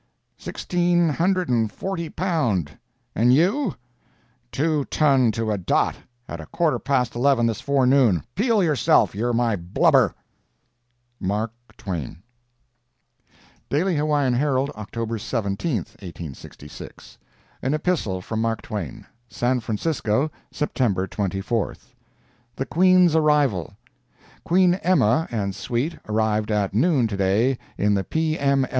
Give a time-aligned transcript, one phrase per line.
[0.39, 3.75] "Sixteen hundred and forty pound—and you?"
[4.51, 10.15] "Two ton to a dot—at a quarter past eleven this forenoon—peel yourself, you're my blubber!"
[11.19, 12.17] MARK TWAIN
[13.69, 17.19] DAILY HAWAIIAN HERALD, October 17, 1866
[17.61, 20.73] An Epistle from Mark Twain San Francisco, Sept.
[21.09, 21.93] 24th
[22.55, 23.75] THE QUEEN'S ARRIVAL.
[24.43, 28.39] Queen Emma and suite arrived at noon to day in the P.
[28.39, 28.65] M.